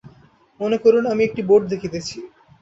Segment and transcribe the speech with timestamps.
[0.59, 2.17] মনে করুন, আমি একটি বোর্ড দেখিতেছি।